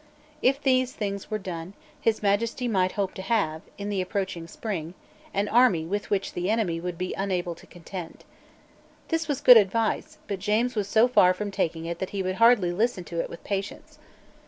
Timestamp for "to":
3.13-3.21, 7.53-7.67, 13.03-13.19